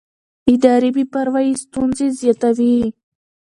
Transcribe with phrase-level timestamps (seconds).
[0.53, 2.75] اداري بې پروایي ستونزې زیاتوي